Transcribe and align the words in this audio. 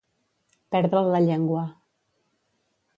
Perdre'l 0.77 1.11
la 1.17 1.21
llengua. 1.27 1.67